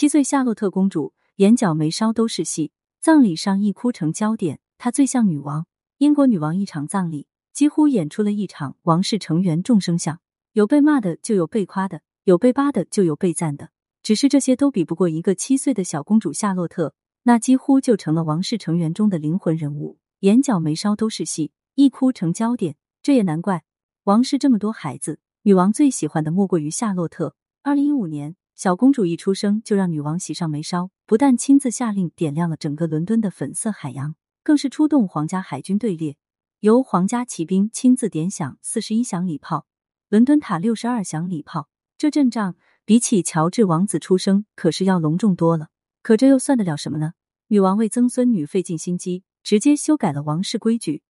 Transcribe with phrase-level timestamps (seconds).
[0.00, 5.66] 七岁夏洛特公主眼角眉梢都是戏，葬礼上一哭成焦点，她最像女王。
[5.98, 10.18] 英国女王一场葬礼几乎演出了一场王室成员众生相，
[10.54, 13.72] 有被骂的，就有被夸的，有被扒的，就有被赞的。
[14.02, 16.94] 只是这些都比不过一个七岁的小公主夏洛特，
[17.24, 22.76] 那几乎就成了王室成员中的灵魂人物，眼角眉梢都是戏，一哭成焦点。
[23.02, 23.64] 这也难怪，
[24.04, 27.34] 王室这么多孩子，女王最喜欢的莫过于夏洛特。
[27.62, 36.18] 二零一五年，小公主一出生就让女王喜上眉梢，不但亲自下令点亮了整个伦敦的粉色海洋，更是出动皇家海军队列，
[36.58, 39.64] 由皇家骑兵亲自点响四十一响礼炮，
[40.10, 41.70] 伦敦塔六十二响礼炮。
[41.96, 42.54] 这阵仗
[42.84, 45.68] 比起乔治王子出生可是要隆重多了。
[46.02, 47.14] 可这又算得了什么呢？
[47.46, 51.02] 女王为曾孙女费尽心机，直接修改了王室规矩，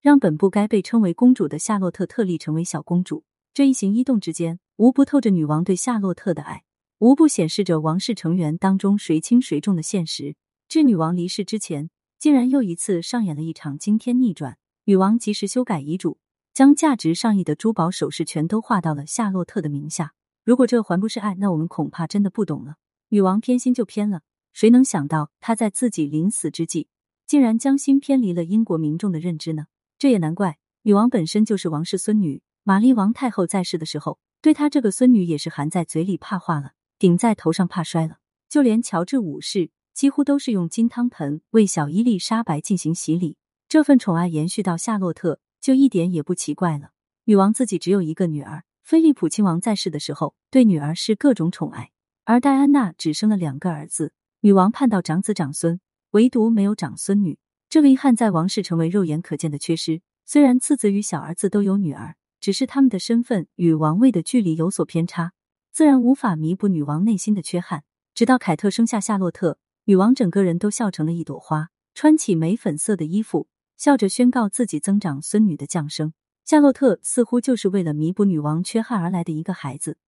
[0.00, 3.22] 让本不该被称为公主的夏洛特特例成为小公主。
[3.54, 4.58] 这一行一动之间。
[4.74, 6.64] 无不透着女王对夏洛特的爱，
[6.98, 10.34] 无不显示着王室成员当中谁轻谁重的现实。
[10.66, 14.56] 至女王离世之前，竟然又一次上演了一场惊天逆转。
[14.84, 16.18] 女王及时修改遗嘱，
[16.54, 20.14] 将价值上亿的珠宝首饰全都划到了夏洛特的名下。
[20.42, 22.76] 如果这还不是爱，那我们恐怕真的不懂了。
[23.10, 24.22] 女王偏心就偏了，
[24.54, 26.88] 谁能想到她在自己临死之际，
[27.26, 29.66] 竟然将心偏离了英国民众的认知呢？
[29.98, 34.18] 这也难怪，女王本身就是王室孙女，玛丽王太后在世的时候。
[34.40, 38.18] 对她这个孙女也是含在嘴里怕化了，顶在头上怕摔了。
[38.48, 43.36] 就连乔治五世几乎都是用金汤盆为小伊丽莎白进行洗礼。
[43.68, 46.90] 这份宠爱延续到夏洛特，就一点也不奇怪了。
[47.24, 51.90] 女王自己只有一个女儿，菲利普亲王在世的时候对女儿是各种宠爱，
[52.24, 55.80] 而戴安娜只生了两个儿子，女王盼到长子长孙，
[56.12, 57.38] 唯独没有长孙女。
[57.68, 60.02] 这个遗憾在王室成为肉眼可见的缺失。
[60.24, 62.16] 虽然次子与小儿子都有女儿。
[62.38, 65.32] 只是他们的身份与王位的距离有所偏差，
[65.76, 67.84] 自然无法弥补女王内心的缺憾。
[68.14, 73.46] 直到凯特生下夏洛特，女王整个人都笑成了一朵花，穿起玫粉色的衣服，
[73.76, 76.14] 笑着宣告自己增长孙女的降生。
[76.46, 79.98] 夏洛特似乎就是为了弥补女王缺憾而来的一个孩子，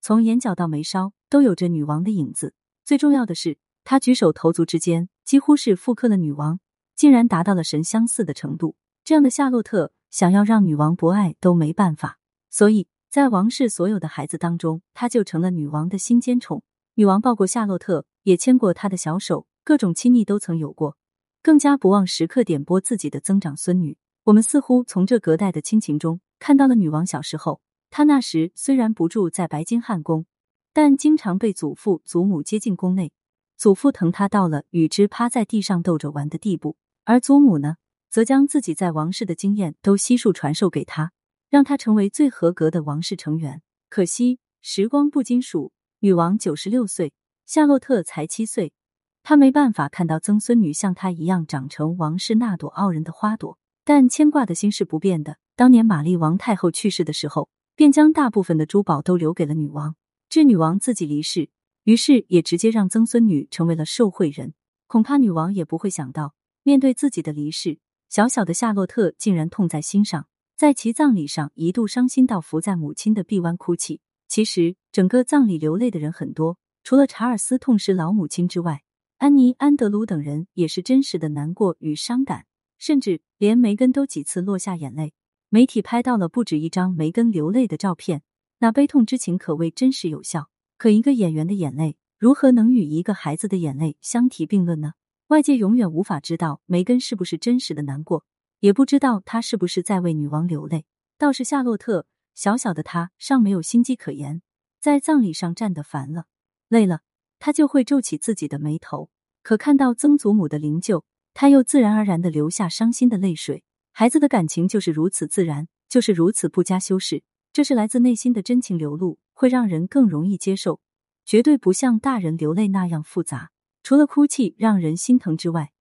[0.00, 2.54] 从眼角到眉梢都有着女王的影子。
[2.84, 6.60] 最重要的是，他举手投足之间几乎是复刻了女王，
[6.94, 8.76] 竟然达到了神相似的程度。
[9.02, 9.90] 这样的夏洛特。
[10.08, 16.62] 想要让女王不爱都没办法，所以在王室所有的孩子当中，他就成了女王的心尖宠。
[16.94, 20.96] 女王抱过夏洛特，也牵过他的小手，各种亲昵都曾有过。
[21.42, 23.96] 更加不忘时刻点拨自己的增长孙女。
[24.24, 27.60] 我们似乎从这隔代的亲情中看到了女王小时候。
[27.88, 30.26] 她那时虽然不住在白金汉宫，
[30.72, 33.12] 但经常被祖父祖母接进宫内。
[33.56, 37.76] 祖父疼她到了与之趴在地上逗着玩的地步，而祖母呢？
[38.08, 41.12] 则将自己在王室的经验都悉数传授给他，
[41.56, 43.62] 让他成为最合格的王室成员。
[43.88, 47.14] 可惜时光不经数，女王九十六岁，
[47.46, 48.74] 夏洛特才七岁，
[49.22, 53.56] 她没办法看到曾孙女像她一样长成王室那朵傲人的花朵。
[53.86, 55.38] 但牵挂的心是不变的。
[55.54, 59.96] 当年玛丽王太后去世的时候，便将大部分的珠宝都留给了女王。
[60.28, 61.48] 至女王自己离世，
[61.84, 64.52] 于是也直接让曾孙女成为了受贿人。
[64.86, 67.78] 恐怕女王也不会想到，面对自己的离世。
[68.10, 74.00] 小小的夏洛特竟然痛在心上，在其葬礼上一度伤心到伏在母亲的臂弯哭泣。
[74.26, 78.82] 其实，整个葬礼流泪的人很多，除了查尔斯痛失老母亲之外，
[79.18, 82.46] 安妮、安德鲁等人也是真实的难过与伤感，
[82.78, 85.12] 甚至连梅根都几次落下眼泪。
[85.50, 88.22] 媒体拍到了不止一张梅根流泪的照片，
[88.60, 90.48] 那悲痛之情可谓真实有效。
[90.78, 94.94] 可一个演员的眼泪，如何能与一个孩子的眼泪相提并论呢？
[95.26, 98.24] 外界永远无法知道梅根是不是真实的难过，
[98.60, 100.84] 也不知道她是不是在为女王流泪。
[101.18, 104.42] 倒是夏洛特，小小的她尚没有心机可言，
[104.80, 106.26] 在葬礼上站得烦了、
[106.68, 107.00] 累了，
[107.38, 109.10] 她就会皱起自己的眉头。
[109.42, 113.62] 可看到曾祖母的灵柩，她又自然而然的流下伤心的泪水。
[113.92, 117.22] 孩子的感情就是如此自然，就是如此不加修饰，
[117.52, 120.80] 这是来自内心的真情流露，会让人更容易接受，
[121.24, 123.50] 绝对不像大人流泪那样复杂。
[123.82, 125.72] 除了哭泣让人心疼之外，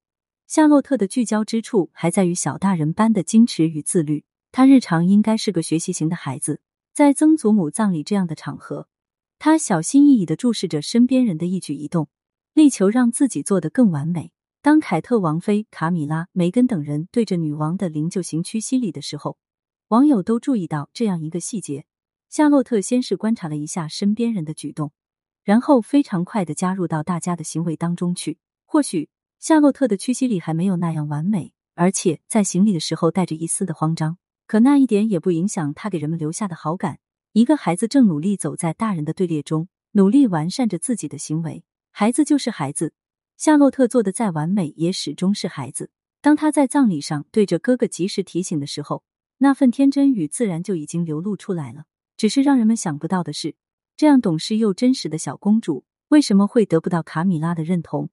[0.48, 4.26] 夏洛特的聚焦之处还在于小大人般的矜持与自律。
[4.52, 6.62] 他日常应该是个学习型的孩子，
[6.94, 8.88] 在曾祖母葬礼这样的场合，
[9.40, 12.10] 他小心翼翼的注视着身边人的一举一动，
[12.54, 14.32] 力求让自己做得更完美。
[14.62, 19.38] 当凯特王妃、卡米拉、梅根等人对着女王的灵柩行屈膝礼的时候，
[19.88, 21.86] 网友都注意到这样一个细节：
[22.30, 24.92] 夏洛特先是观察了一下身边人的举动。
[25.44, 28.40] 然后非常快的加入到大家的行为当中去。
[28.66, 29.10] 或许
[29.48, 36.98] 夏洛特的屈膝礼还没有那样完美，而且在行礼的时候带着一丝的慌张，可那一点也不影响他给人们留下的好感。
[37.32, 42.96] 一个孩子正努力走在大人的队列中，努力完善着自己的行为，孩子就是孩子，
[43.38, 45.92] 夏洛特做的再完美，也始终是孩子。
[46.24, 49.04] 当他在葬礼上对着哥哥及时提醒的时候，
[49.38, 51.84] 那份天真与自然就已经流露出来了。
[52.18, 53.56] 只是让人们想不到的是，
[53.96, 58.10] 这样懂事又真实的小公主，为什么会得不到卡米拉的认同？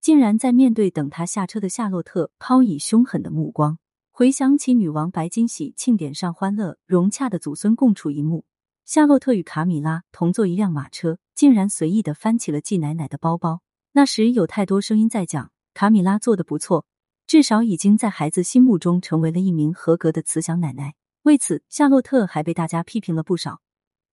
[0.00, 3.78] 竟然在面对等他下车的夏洛特，抛以凶狠的目光。
[4.10, 8.46] 回想起女王白金禧庆典上欢乐融洽的祖孙共处一幕，
[8.86, 13.60] 夏洛特与卡米拉同坐一辆马车，竟然随意的翻起了季奶奶的包包。
[13.92, 16.86] 那时有太多声音在讲，卡米拉做的不错，
[17.26, 20.94] 至少已经在孩子心目中成为了一名合格的慈祥奶奶。
[21.24, 23.60] 为此，夏洛特还被大家批评了不少，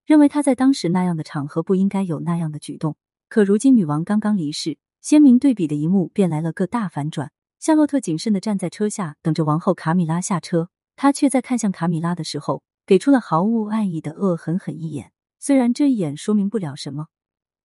[0.05, 2.97] 认为他在当时那样的场合不应该有那样的举动。
[3.29, 4.77] 可如今女王刚刚离世。
[5.07, 7.31] 鲜明对比的一幕便来了个大反转。
[7.59, 10.67] 夏洛特谨慎的站在车下，等着王后卡米拉下车。
[10.97, 15.13] 他却在看向卡米拉的时候，给出了毫无爱意的恶狠狠一眼。
[15.39, 17.05] 虽然这一眼说明不了什么，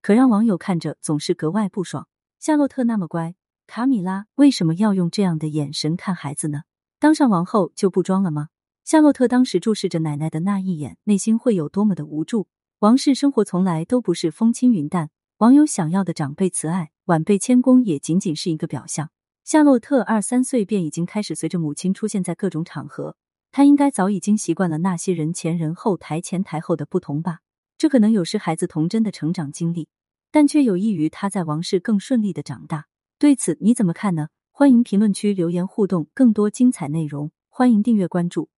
[0.00, 2.06] 可让网友看着总是格外不爽。
[2.38, 3.34] 夏洛特那么乖，
[3.66, 6.62] 卡米拉为什么要用这样的眼神看孩子呢？
[7.00, 8.50] 当上王后就不装了吗？
[8.84, 12.46] 夏洛特当时注视着奶奶的那一眼，内心会有多么的无助？
[12.78, 16.90] 王室生活从来都不是风轻云淡，网友想要的长辈慈爱。
[17.06, 19.10] 晚辈谦恭也仅仅是一个表象。
[19.42, 23.16] 夏洛特二三岁便已经开始随着母亲出现在各种场合，
[23.50, 27.40] 他应该早已经习惯了那些人前人后、台前台后的不同吧？
[27.76, 29.88] 这可能有失孩子童真的成长经历，
[30.30, 32.86] 但却有益于他在王室更顺利的长大。
[33.18, 34.28] 对此你怎么看呢？
[34.52, 38.52] 欢迎评论区留言互动，更多精彩内容欢迎订阅关注。